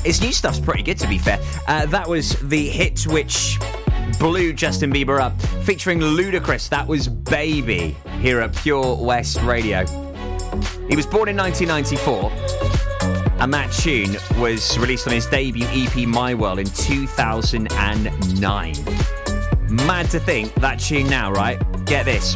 His 0.06 0.22
new 0.22 0.32
stuff's 0.32 0.62
pretty 0.62 0.82
good, 0.82 0.98
to 1.00 1.10
be 1.10 1.18
fair. 1.18 1.42
Uh, 1.68 1.88
that 1.88 2.08
was 2.08 2.40
the 2.40 2.70
hit 2.70 3.06
which 3.06 3.60
blew 4.18 4.54
Justin 4.54 4.94
Bieber 4.94 5.20
up, 5.20 5.38
featuring 5.66 6.00
Ludacris. 6.00 6.70
That 6.70 6.88
was 6.88 7.10
Baby 7.10 7.98
here 8.22 8.40
at 8.40 8.56
Pure 8.56 8.96
West 9.04 9.42
Radio. 9.42 9.86
He 10.88 10.96
was 10.96 11.06
born 11.06 11.28
in 11.28 11.36
1994, 11.36 12.32
and 13.42 13.54
that 13.54 13.74
tune 13.74 14.16
was 14.42 14.80
released 14.80 15.06
on 15.06 15.12
his 15.14 15.26
debut 15.26 15.68
EP 15.70 16.08
My 16.08 16.34
World 16.34 16.60
in 16.60 16.66
2009. 16.66 18.74
Mad 19.70 20.10
to 20.10 20.20
think 20.20 20.54
that 20.56 20.80
tune 20.80 21.08
now, 21.08 21.32
right? 21.32 21.60
Get 21.86 22.06
this. 22.06 22.36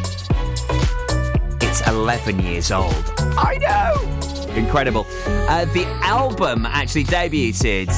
It's 1.60 1.86
11 1.88 2.38
years 2.40 2.70
old. 2.70 2.94
I 3.18 3.58
know! 3.60 4.54
Incredible. 4.54 5.04
Uh, 5.26 5.64
the 5.66 5.84
album 6.02 6.64
actually 6.64 7.04
debuted 7.04 7.88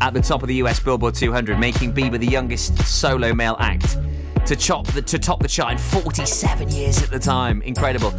at 0.00 0.14
the 0.14 0.22
top 0.22 0.42
of 0.42 0.48
the 0.48 0.54
US 0.56 0.80
Billboard 0.80 1.14
200, 1.14 1.58
making 1.58 1.92
Bieber 1.92 2.18
the 2.18 2.26
youngest 2.26 2.78
solo 2.84 3.34
male 3.34 3.56
act 3.58 3.98
to, 4.46 4.56
chop 4.56 4.86
the, 4.86 5.02
to 5.02 5.18
top 5.18 5.40
the 5.42 5.48
chart 5.48 5.72
in 5.72 5.78
47 5.78 6.70
years 6.70 7.02
at 7.02 7.10
the 7.10 7.18
time. 7.18 7.60
Incredible. 7.62 8.14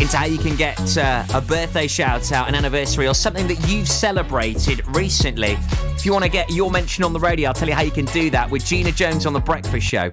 into 0.00 0.16
how 0.16 0.26
you 0.26 0.38
can 0.38 0.56
get 0.56 0.96
uh, 0.96 1.24
a 1.34 1.40
birthday 1.40 1.86
shout 1.86 2.30
out, 2.32 2.48
an 2.48 2.54
anniversary, 2.54 3.08
or 3.08 3.14
something 3.14 3.48
that 3.48 3.68
you've 3.68 3.88
celebrated 3.88 4.86
recently. 4.88 5.58
If 5.96 6.06
you 6.06 6.12
want 6.12 6.24
to 6.24 6.30
get 6.30 6.50
your 6.50 6.70
mention 6.70 7.04
on 7.04 7.12
the 7.12 7.20
radio, 7.20 7.48
I'll 7.48 7.54
tell 7.54 7.68
you 7.68 7.74
how 7.74 7.82
you 7.82 7.90
can 7.90 8.04
do 8.06 8.30
that 8.30 8.50
with 8.50 8.64
Gina 8.64 8.92
Jones 8.92 9.26
on 9.26 9.32
The 9.32 9.40
Breakfast 9.40 9.86
Show. 9.86 10.12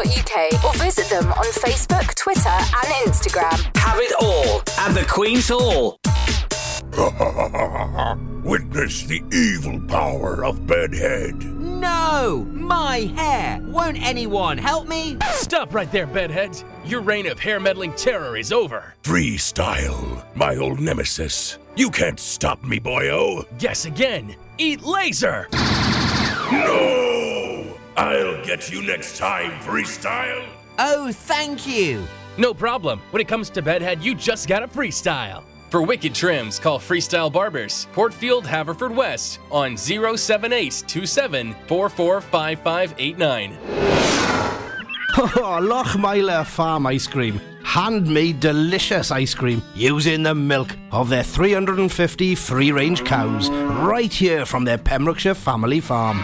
or 0.01 0.73
visit 0.73 1.07
them 1.09 1.31
on 1.33 1.45
Facebook, 1.53 2.15
Twitter, 2.15 2.49
and 2.49 2.87
Instagram. 3.05 3.77
Have 3.77 3.99
it 3.99 4.11
all 4.19 4.61
at 4.79 4.93
the 4.93 5.05
Queen's 5.07 5.47
Hall. 5.47 5.99
Witness 8.43 9.03
the 9.03 9.21
evil 9.31 9.79
power 9.87 10.43
of 10.43 10.65
Bedhead. 10.65 11.35
No! 11.43 12.47
My 12.51 13.11
hair! 13.15 13.59
Won't 13.61 14.01
anyone 14.01 14.57
help 14.57 14.87
me? 14.87 15.17
Stop 15.33 15.73
right 15.75 15.91
there, 15.91 16.07
bedheads. 16.07 16.65
Your 16.83 17.01
reign 17.01 17.27
of 17.27 17.39
hair 17.39 17.59
meddling 17.59 17.93
terror 17.93 18.35
is 18.37 18.51
over. 18.51 18.95
Freestyle, 19.03 20.25
my 20.35 20.55
old 20.55 20.79
nemesis. 20.79 21.59
You 21.75 21.91
can't 21.91 22.19
stop 22.19 22.63
me, 22.63 22.79
boyo. 22.79 23.45
Guess 23.59 23.85
again. 23.85 24.35
Eat 24.57 24.81
laser. 24.81 25.47
No! 26.51 27.10
I'll 28.01 28.43
get 28.43 28.71
you 28.71 28.81
next 28.81 29.15
time, 29.15 29.51
freestyle. 29.61 30.43
Oh, 30.79 31.11
thank 31.11 31.67
you. 31.67 32.03
No 32.35 32.51
problem. 32.51 32.99
When 33.11 33.21
it 33.21 33.27
comes 33.27 33.51
to 33.51 33.61
bedhead, 33.61 34.01
you 34.01 34.15
just 34.15 34.47
gotta 34.47 34.67
freestyle. 34.67 35.43
For 35.69 35.83
wicked 35.83 36.15
trims, 36.15 36.57
call 36.57 36.79
Freestyle 36.79 37.31
Barbers, 37.31 37.85
Portfield, 37.93 38.47
Haverford 38.47 38.95
West 38.95 39.37
on 39.51 39.77
078 39.77 40.83
27 40.87 41.55
Oh, 45.17 45.59
Lochmeyler 45.61 46.43
Farm 46.43 46.87
Ice 46.87 47.05
Cream. 47.05 47.39
Handmade 47.63 48.39
delicious 48.39 49.11
ice 49.11 49.35
cream 49.35 49.61
using 49.75 50.23
the 50.23 50.33
milk 50.33 50.75
of 50.91 51.09
their 51.09 51.21
350 51.21 52.33
free 52.33 52.71
range 52.71 53.05
cows 53.05 53.49
right 53.51 54.11
here 54.11 54.45
from 54.45 54.63
their 54.63 54.79
Pembrokeshire 54.79 55.35
family 55.35 55.81
farm. 55.81 56.23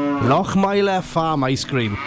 Lochmeyler 0.21 1.01
Farm 1.01 1.43
Ice 1.45 1.65
Cream. 1.65 1.97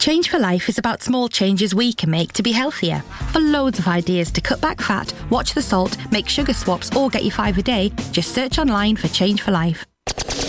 Change 0.00 0.28
for 0.28 0.40
Life 0.40 0.68
is 0.68 0.78
about 0.78 1.04
small 1.04 1.28
changes 1.28 1.72
we 1.72 1.92
can 1.92 2.10
make 2.10 2.32
to 2.32 2.42
be 2.42 2.50
healthier. 2.50 3.04
For 3.30 3.38
loads 3.38 3.78
of 3.78 3.86
ideas 3.86 4.32
to 4.32 4.40
cut 4.40 4.60
back 4.60 4.80
fat, 4.80 5.14
watch 5.30 5.54
the 5.54 5.62
salt, 5.62 5.96
make 6.10 6.28
sugar 6.28 6.52
swaps, 6.52 6.94
or 6.96 7.08
get 7.08 7.22
your 7.22 7.30
five 7.30 7.56
a 7.58 7.62
day, 7.62 7.92
just 8.10 8.34
search 8.34 8.58
online 8.58 8.96
for 8.96 9.06
Change 9.06 9.42
for 9.42 9.52
Life. 9.52 9.86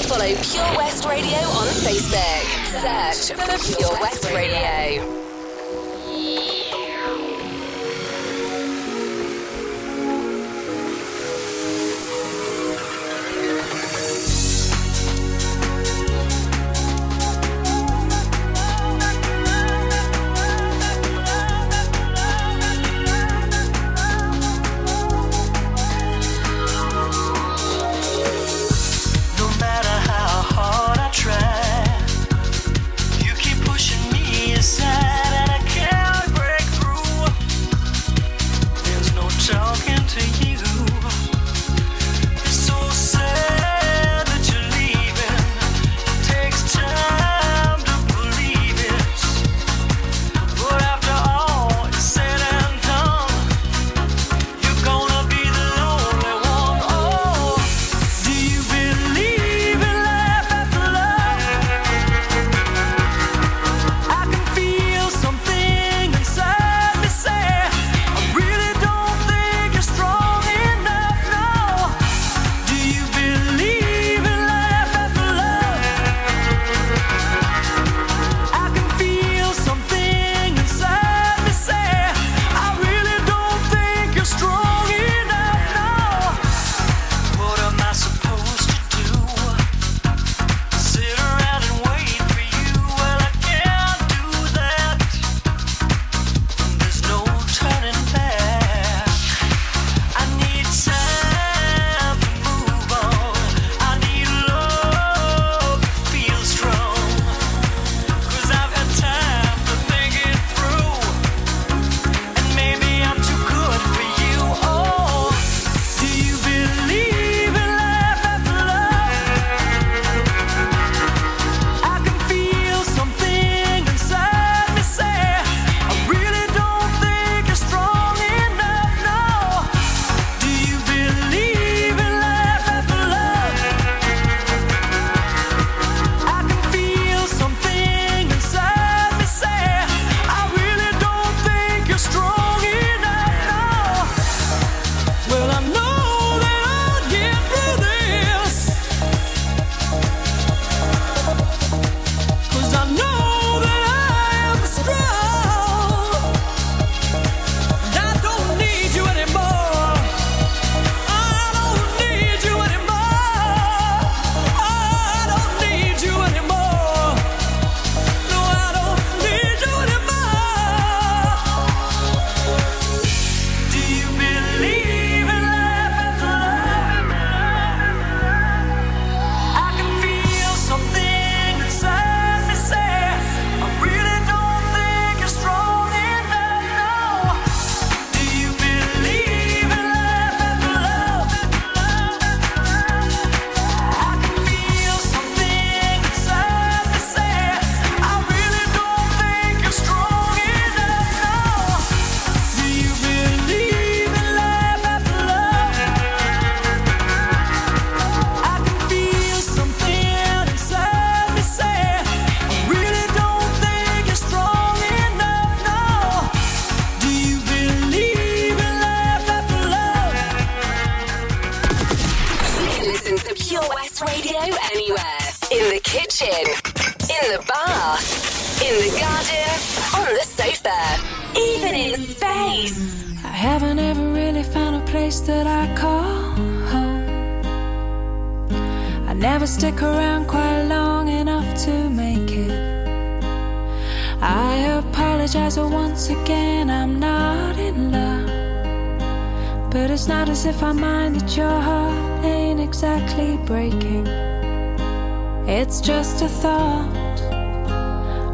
Follow 0.08 0.34
Pure 0.34 0.78
West 0.78 1.06
Radio 1.06 1.38
on 1.38 1.68
Facebook. 1.68 2.50
Search 2.82 3.38
for 3.38 3.78
Pure 3.78 4.02
West 4.02 4.32
Radio. 4.32 5.23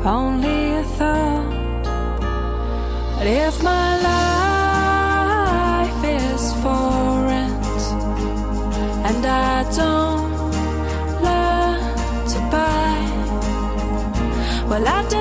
only 0.06 0.76
a 0.76 0.84
thought. 0.84 1.84
But 3.18 3.28
if 3.28 3.62
my 3.64 3.97
life 4.12 6.04
is 6.04 6.54
for 6.62 7.26
rent 7.32 7.66
and 9.08 9.26
I 9.26 9.64
don't 9.80 10.32
learn 11.26 11.80
to 12.34 12.39
buy, 12.52 12.95
well, 14.70 14.88
I. 14.88 15.18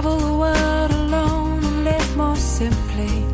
travel 0.00 0.18
the 0.18 0.32
world 0.32 0.90
alone 0.92 1.64
and 1.64 1.84
live 1.84 2.16
more 2.16 2.36
simply. 2.36 3.24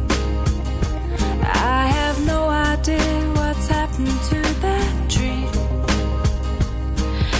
I 1.43 1.89
have 1.99 2.19
no 2.27 2.49
idea 2.49 3.33
what's 3.37 3.69
happened 3.69 4.19
to 4.31 4.41
that 4.65 4.93
dream. 5.07 5.53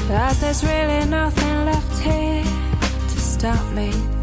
Cause 0.09 0.41
there's 0.41 0.63
really 0.63 1.07
nothing 1.09 1.65
left 1.65 1.99
here 2.03 2.45
to 2.45 3.19
stop 3.19 3.65
me. 3.73 4.14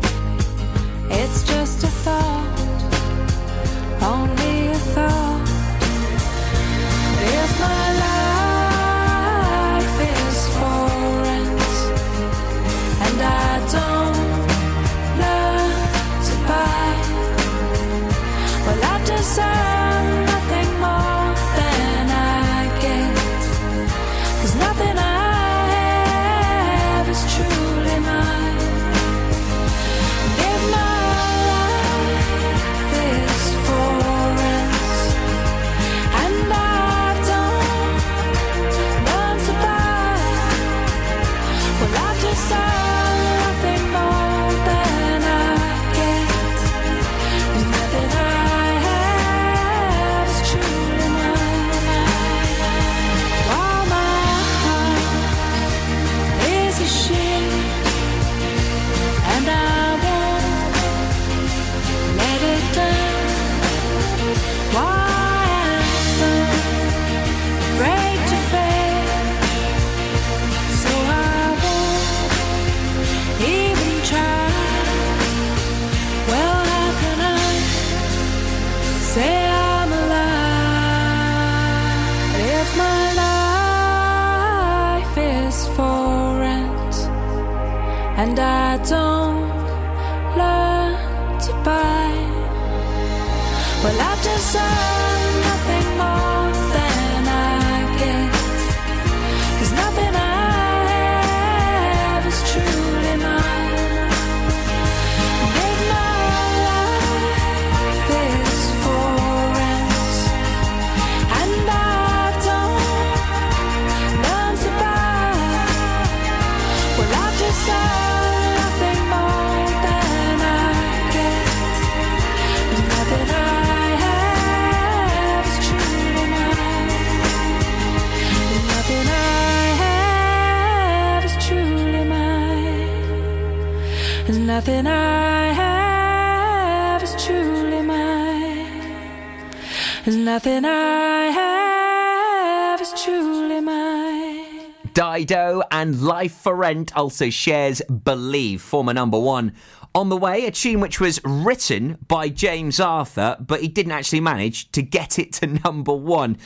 And 145.32 146.02
Life 146.02 146.34
for 146.34 146.54
Rent 146.54 146.96
also 146.96 147.30
shares 147.30 147.82
Believe, 147.84 148.62
former 148.62 148.94
number 148.94 149.18
one. 149.18 149.54
On 149.96 150.10
the 150.10 150.18
way, 150.18 150.46
a 150.46 150.52
tune 150.52 150.82
which 150.82 151.00
was 151.00 151.22
written 151.24 151.98
by 152.08 152.28
James 152.28 152.82
Arthur, 152.82 153.38
but 153.40 153.62
he 153.62 153.70
didn't 153.70 153.94
actually 153.94 154.20
manage 154.20 154.70
to 154.74 154.82
get 154.82 155.18
it 155.18 155.32
to 155.34 155.48
number 155.64 155.94
one. 155.94 156.38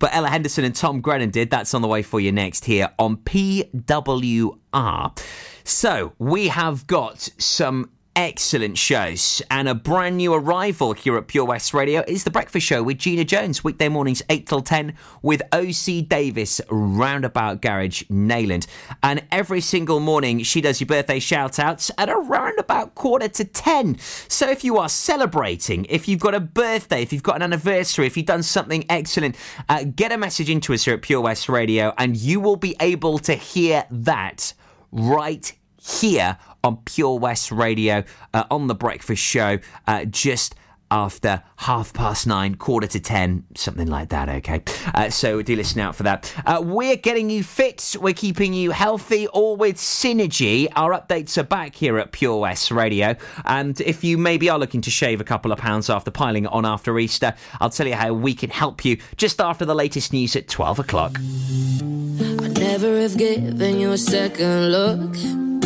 But 0.00 0.12
Ella 0.12 0.28
Henderson 0.28 0.64
and 0.64 0.74
Tom 0.74 1.00
Grennan 1.00 1.30
did. 1.30 1.50
That's 1.50 1.72
on 1.72 1.82
the 1.82 1.88
way 1.88 2.02
for 2.02 2.18
you 2.18 2.32
next 2.32 2.64
here 2.64 2.90
on 2.98 3.18
PWR. 3.18 5.18
So, 5.64 6.12
we 6.18 6.48
have 6.48 6.86
got 6.86 7.30
some 7.38 7.90
excellent 8.16 8.78
shows. 8.78 9.42
And 9.50 9.68
a 9.68 9.74
brand 9.74 10.16
new 10.16 10.32
arrival 10.32 10.94
here 10.94 11.18
at 11.18 11.28
Pure 11.28 11.44
West 11.44 11.74
Radio 11.74 12.02
is 12.08 12.24
the 12.24 12.30
breakfast 12.30 12.66
show 12.66 12.82
with 12.82 12.98
Gina 12.98 13.24
Jones 13.24 13.62
weekday 13.62 13.90
mornings 13.90 14.22
8 14.30 14.46
till 14.46 14.62
10 14.62 14.94
with 15.20 15.42
OC 15.52 16.08
Davis 16.08 16.60
roundabout 16.70 17.60
garage 17.60 18.02
Neyland. 18.04 18.66
And 19.02 19.22
every 19.30 19.60
single 19.60 20.00
morning 20.00 20.42
she 20.42 20.62
does 20.62 20.80
your 20.80 20.86
birthday 20.86 21.20
shout 21.20 21.58
outs 21.58 21.90
at 21.98 22.08
around 22.08 22.58
about 22.58 22.94
quarter 22.94 23.28
to 23.28 23.44
10 23.44 23.98
so 23.98 24.48
if 24.48 24.64
you 24.64 24.78
are 24.78 24.88
celebrating 24.88 25.84
if 25.90 26.08
you've 26.08 26.20
got 26.20 26.34
a 26.34 26.40
birthday 26.40 27.02
if 27.02 27.12
you've 27.12 27.22
got 27.22 27.36
an 27.36 27.42
anniversary 27.42 28.06
if 28.06 28.16
you've 28.16 28.24
done 28.24 28.42
something 28.42 28.84
excellent 28.88 29.36
uh, 29.68 29.84
get 29.84 30.10
a 30.10 30.16
message 30.16 30.48
into 30.48 30.72
us 30.72 30.84
here 30.86 30.94
at 30.94 31.02
Pure 31.02 31.20
West 31.20 31.48
Radio 31.48 31.92
and 31.98 32.16
you 32.16 32.40
will 32.40 32.56
be 32.56 32.74
able 32.80 33.18
to 33.18 33.34
hear 33.34 33.84
that 33.90 34.54
right 34.90 35.52
here 35.86 36.38
on 36.66 36.78
Pure 36.78 37.20
West 37.20 37.52
Radio 37.52 38.02
uh, 38.34 38.44
on 38.50 38.66
the 38.66 38.74
breakfast 38.74 39.22
show 39.22 39.58
uh, 39.86 40.04
just 40.04 40.54
after 40.90 41.42
half 41.56 41.92
past 41.92 42.26
nine, 42.26 42.54
quarter 42.54 42.86
to 42.86 43.00
ten, 43.00 43.44
something 43.56 43.88
like 43.88 44.10
that, 44.10 44.28
okay? 44.28 44.62
Uh, 44.94 45.10
so 45.10 45.42
do 45.42 45.56
listen 45.56 45.80
out 45.80 45.96
for 45.96 46.04
that. 46.04 46.32
Uh, 46.44 46.62
we're 46.64 46.96
getting 46.96 47.28
you 47.28 47.42
fit, 47.42 47.96
we're 48.00 48.14
keeping 48.14 48.52
you 48.52 48.70
healthy, 48.70 49.26
all 49.28 49.56
with 49.56 49.76
Synergy. 49.76 50.68
Our 50.76 50.92
updates 50.92 51.36
are 51.38 51.42
back 51.42 51.74
here 51.74 51.98
at 51.98 52.12
Pure 52.12 52.38
West 52.38 52.70
Radio. 52.70 53.16
And 53.44 53.80
if 53.80 54.04
you 54.04 54.16
maybe 54.16 54.48
are 54.48 54.58
looking 54.58 54.80
to 54.82 54.90
shave 54.90 55.20
a 55.20 55.24
couple 55.24 55.50
of 55.50 55.58
pounds 55.58 55.90
after 55.90 56.10
piling 56.10 56.46
on 56.46 56.64
after 56.64 56.96
Easter, 56.98 57.34
I'll 57.60 57.70
tell 57.70 57.86
you 57.86 57.94
how 57.94 58.12
we 58.12 58.34
can 58.34 58.50
help 58.50 58.84
you 58.84 58.98
just 59.16 59.40
after 59.40 59.64
the 59.64 59.74
latest 59.74 60.12
news 60.12 60.36
at 60.36 60.46
12 60.48 60.78
o'clock. 60.80 61.16
I'd 61.16 62.58
never 62.58 63.00
have 63.00 63.16
given 63.16 63.80
you 63.80 63.90
a 63.90 63.98
second 63.98 64.70
look. 64.70 65.65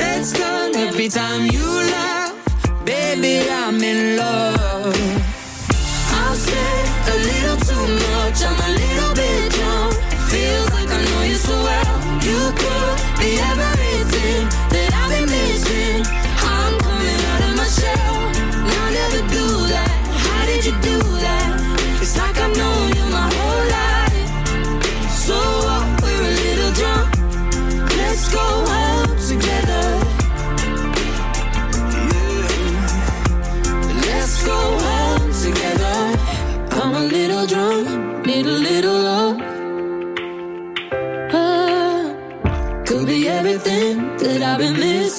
Heads 0.00 0.32
turn 0.32 0.74
every 0.76 1.08
time 1.08 1.42
you 1.54 1.66
laugh. 1.94 2.34
Baby, 2.84 3.34
I'm 3.50 3.82
in 3.82 4.16
love. 4.16 4.96
I've 6.20 6.36
said 6.48 6.86
a 7.12 7.16
little 7.28 7.58
too 7.68 7.86
much, 8.04 8.38
I'm 8.48 8.60
a 8.68 8.70
little 8.82 9.14
bit 9.20 9.52
drunk. 9.56 9.94
Feels 10.30 10.70
like 10.76 10.90
I 10.96 11.00
know 11.06 11.22
you 11.30 11.38
so 11.48 11.56
well. 11.68 11.96
You 12.28 12.40
could 12.60 12.96
be 13.20 13.30
everything 13.50 13.69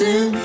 been 0.01 0.40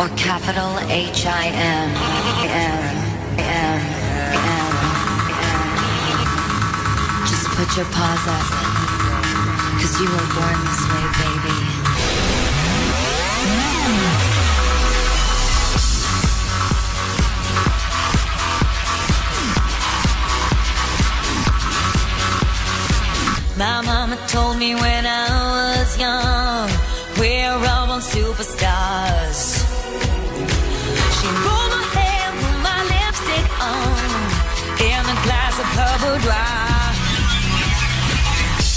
or 0.00 0.08
capital 0.16 0.72
H 0.88 1.26
I 1.26 1.46
M. 1.52 1.88
M. 2.48 2.82
M. 3.36 3.80
M. 4.40 4.72
Just 7.28 7.46
put 7.56 7.68
your 7.76 7.84
paws 7.96 8.24
up. 8.36 8.46
Cause 9.80 9.94
you 10.00 10.08
were 10.14 10.28
born 10.36 10.58
this 10.68 10.82
way, 10.90 11.04
baby. 11.20 11.58
My 23.58 23.82
mama 23.82 24.16
told 24.28 24.56
me 24.56 24.74
when 24.74 25.04
I 25.04 25.28
was 25.56 25.98
young, 25.98 26.70
we're 27.18 27.52
all 27.70 27.86
born 27.86 28.00
superstars. 28.00 29.49
A 35.60 35.64
her 35.76 35.94
boudoir. 36.00 36.94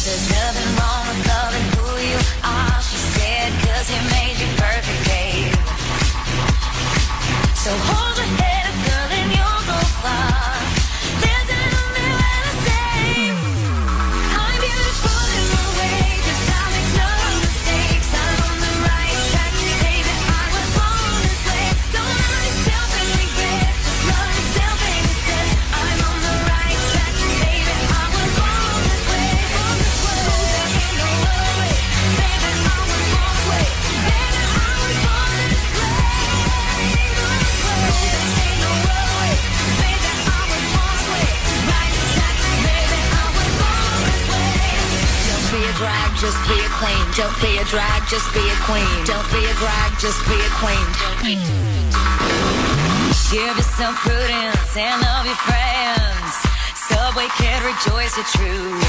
There's 0.03 0.27
nothing 0.35 0.69
wrong 0.77 1.03
with 1.07 1.21
loving 1.31 1.67
who 1.75 1.89
you 2.11 2.19
are, 2.43 2.81
she 2.81 2.97
said, 3.15 3.49
cause 3.63 3.87
he 3.87 3.99
made 4.11 4.35
you 4.41 4.49
perfect, 4.59 5.01
babe. 5.07 5.55
So 7.55 7.71
a 45.65 45.73
drag, 45.77 46.11
just 46.19 46.39
be 46.47 46.57
a 46.59 46.69
queen. 46.79 47.03
Don't 47.15 47.37
be 47.39 47.57
a 47.57 47.63
drag, 47.65 48.01
just 48.09 48.27
be 48.33 48.41
a 48.41 48.57
queen. 48.67 49.05
Don't 49.05 49.27
be 49.31 49.45
a 49.45 49.53
drag, 49.61 49.89
just 49.99 50.19
be 50.27 50.35
a 50.35 50.51
queen. 50.59 50.87
Give 53.31 53.55
yourself 53.55 53.95
prudence 54.03 54.75
and 54.77 55.01
love 55.01 55.25
your 55.25 55.39
friends. 55.47 56.33
Subway 56.89 57.27
kid, 57.37 57.59
rejoice 57.63 58.17
your 58.17 58.27
truth. 58.35 58.83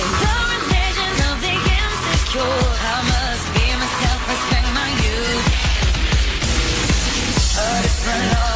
In 0.00 0.08
the 0.24 0.36
religion 0.52 1.14
of 1.30 1.36
the 1.46 1.54
insecure, 1.54 2.42
I 2.42 2.98
must 3.12 3.46
be 3.54 3.66
myself, 3.80 4.20
respect 4.30 4.68
my 4.74 4.88
youth. 5.04 5.46
A 7.56 7.82
different 7.82 8.24
law 8.32 8.55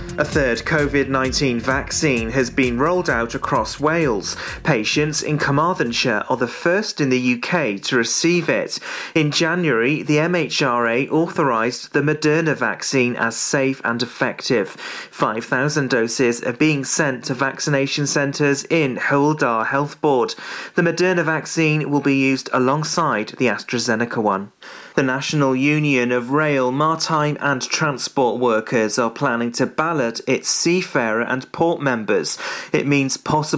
A 0.21 0.23
third 0.23 0.59
COVID 0.59 1.07
19 1.07 1.59
vaccine 1.59 2.29
has 2.29 2.51
been 2.51 2.77
rolled 2.77 3.09
out 3.09 3.33
across 3.33 3.79
Wales. 3.79 4.37
Patients 4.63 5.23
in 5.23 5.39
Carmarthenshire 5.39 6.25
are 6.29 6.37
the 6.37 6.47
first 6.47 7.01
in 7.01 7.09
the 7.09 7.33
UK 7.33 7.81
to 7.81 7.97
receive 7.97 8.47
it. 8.47 8.77
In 9.15 9.31
January, 9.31 10.03
the 10.03 10.17
MHRA 10.17 11.09
authorised 11.09 11.93
the 11.93 12.03
Moderna 12.03 12.55
vaccine 12.55 13.15
as 13.15 13.35
safe 13.35 13.81
and 13.83 14.03
effective. 14.03 14.69
5,000 14.69 15.89
doses 15.89 16.43
are 16.43 16.53
being 16.53 16.85
sent 16.85 17.23
to 17.23 17.33
vaccination 17.33 18.05
centres 18.05 18.63
in 18.65 18.97
Hywel 18.97 19.65
Health 19.65 19.99
Board. 20.01 20.35
The 20.75 20.83
Moderna 20.83 21.25
vaccine 21.25 21.89
will 21.89 21.99
be 21.99 22.15
used 22.15 22.47
alongside 22.53 23.29
the 23.39 23.47
AstraZeneca 23.47 24.21
one. 24.21 24.51
The 24.93 25.03
National 25.03 25.55
Union 25.55 26.11
of 26.11 26.31
Rail, 26.31 26.69
Maritime 26.69 27.37
and 27.39 27.61
Transport 27.61 28.41
Workers 28.41 28.99
are 28.99 29.09
planning 29.09 29.53
to 29.53 29.65
ballot 29.65 30.19
its 30.27 30.49
seafarer 30.49 31.21
and 31.21 31.49
port 31.53 31.81
members. 31.81 32.37
It 32.73 32.85
means 32.85 33.15
possible 33.15 33.51